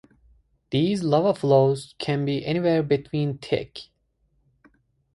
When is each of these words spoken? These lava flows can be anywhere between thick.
These 0.71 1.03
lava 1.03 1.31
flows 1.35 1.93
can 1.99 2.25
be 2.25 2.43
anywhere 2.43 2.81
between 2.81 3.37
thick. 3.37 3.91